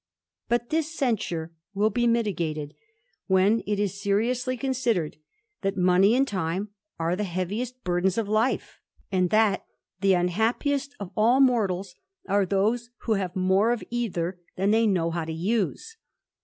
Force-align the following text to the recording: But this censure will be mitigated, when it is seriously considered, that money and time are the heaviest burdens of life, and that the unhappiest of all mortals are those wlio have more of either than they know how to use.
But 0.49 0.71
this 0.71 0.91
censure 0.97 1.53
will 1.75 1.91
be 1.91 2.07
mitigated, 2.07 2.73
when 3.27 3.61
it 3.67 3.79
is 3.79 4.01
seriously 4.01 4.57
considered, 4.57 5.17
that 5.61 5.77
money 5.77 6.15
and 6.15 6.27
time 6.27 6.69
are 6.97 7.15
the 7.15 7.23
heaviest 7.23 7.83
burdens 7.83 8.17
of 8.17 8.27
life, 8.27 8.79
and 9.11 9.29
that 9.29 9.63
the 9.99 10.13
unhappiest 10.15 10.95
of 10.99 11.11
all 11.15 11.39
mortals 11.39 11.93
are 12.27 12.47
those 12.47 12.89
wlio 13.03 13.17
have 13.19 13.35
more 13.35 13.69
of 13.71 13.83
either 13.91 14.41
than 14.55 14.71
they 14.71 14.87
know 14.87 15.11
how 15.11 15.23
to 15.23 15.33
use. 15.33 15.97